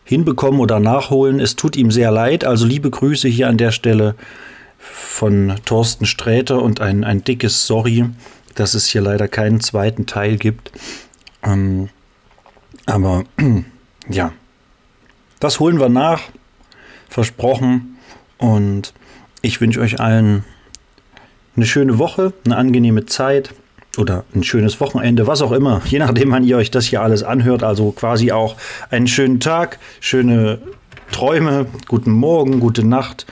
[0.05, 1.41] hinbekommen oder nachholen.
[1.41, 2.45] Es tut ihm sehr leid.
[2.45, 4.15] Also liebe Grüße hier an der Stelle
[4.79, 8.07] von Thorsten Sträter und ein, ein dickes Sorry,
[8.55, 10.73] dass es hier leider keinen zweiten Teil gibt.
[11.43, 11.91] Ähm,
[12.87, 13.25] aber
[14.09, 14.33] ja,
[15.39, 16.23] das holen wir nach,
[17.09, 17.99] versprochen.
[18.39, 18.95] Und
[19.43, 20.45] ich wünsche euch allen
[21.57, 23.55] eine schöne Woche, eine angenehme Zeit
[24.01, 27.23] oder ein schönes Wochenende, was auch immer, je nachdem, wann ihr euch das hier alles
[27.23, 27.63] anhört.
[27.63, 28.57] Also quasi auch
[28.91, 30.59] einen schönen Tag, schöne
[31.13, 33.27] Träume, guten Morgen, gute Nacht,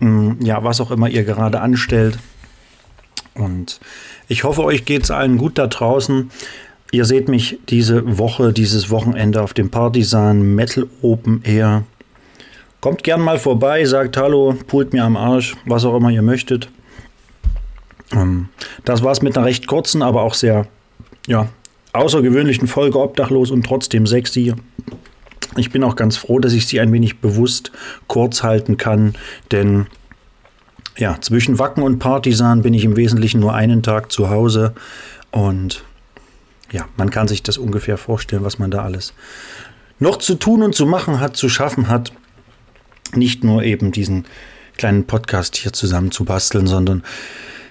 [0.00, 2.18] hm, ja, was auch immer ihr gerade anstellt.
[3.34, 3.80] Und
[4.28, 6.30] ich hoffe, euch geht es allen gut da draußen.
[6.92, 11.84] Ihr seht mich diese Woche, dieses Wochenende auf dem Partisan Metal Open Air.
[12.80, 16.68] Kommt gern mal vorbei, sagt Hallo, pult mir am Arsch, was auch immer ihr möchtet.
[18.12, 18.48] Ähm,
[18.84, 20.66] das war's mit einer recht kurzen, aber auch sehr
[21.26, 21.48] ja,
[21.92, 24.54] außergewöhnlichen Folge Obdachlos und trotzdem sexy.
[25.56, 27.72] Ich bin auch ganz froh, dass ich sie ein wenig bewusst
[28.06, 29.14] kurz halten kann,
[29.50, 29.86] denn
[30.96, 34.74] ja, zwischen Wacken und Partisan bin ich im Wesentlichen nur einen Tag zu Hause
[35.30, 35.84] und
[36.72, 39.12] ja, man kann sich das ungefähr vorstellen, was man da alles
[39.98, 42.12] noch zu tun und zu machen hat, zu schaffen hat.
[43.14, 44.24] Nicht nur eben diesen
[44.76, 47.02] kleinen Podcast hier zusammen zu basteln, sondern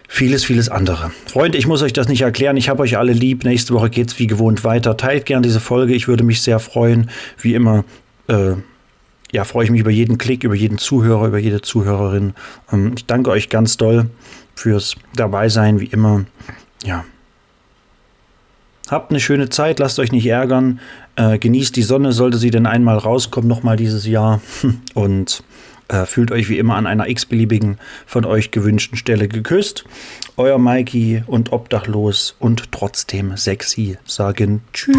[0.09, 1.11] vieles, vieles andere.
[1.27, 2.57] Freunde, ich muss euch das nicht erklären.
[2.57, 3.45] Ich habe euch alle lieb.
[3.45, 4.97] Nächste Woche geht es wie gewohnt weiter.
[4.97, 5.93] Teilt gern diese Folge.
[5.93, 7.09] Ich würde mich sehr freuen.
[7.37, 7.85] Wie immer,
[8.27, 8.53] äh,
[9.31, 12.33] ja, freue ich mich über jeden Klick, über jeden Zuhörer, über jede Zuhörerin.
[12.73, 14.09] Ähm, ich danke euch ganz doll
[14.55, 16.25] fürs Dabeisein, wie immer.
[16.83, 17.05] Ja.
[18.89, 20.79] Habt eine schöne Zeit, lasst euch nicht ärgern.
[21.15, 24.41] Äh, genießt die Sonne, sollte sie denn einmal rauskommen, nochmal dieses Jahr.
[24.95, 25.43] Und
[25.89, 29.83] äh, fühlt euch wie immer an einer x-beliebigen von euch gewünschten Stelle geküsst.
[30.37, 34.95] Euer Mikey und obdachlos und trotzdem sexy sagen Tschüss.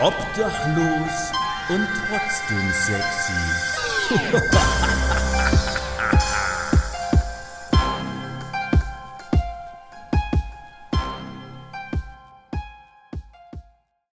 [0.00, 1.32] Obdachlos
[1.70, 3.32] und trotzdem sexy.